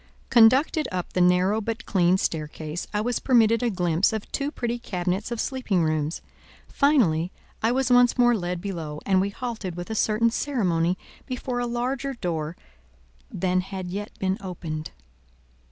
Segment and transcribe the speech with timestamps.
[0.31, 4.79] Conducted up the narrow but clean staircase, I was permitted a glimpse of two pretty
[4.79, 6.21] cabinets of sleeping rooms;
[6.67, 7.31] finally,
[7.61, 11.67] I was once more led below, and we halted with a certain ceremony before a
[11.67, 12.55] larger door
[13.29, 14.89] than had yet been opened.